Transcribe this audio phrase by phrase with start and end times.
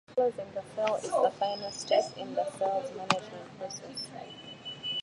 [0.15, 4.09] Closing the sale is the final step in the sales management process.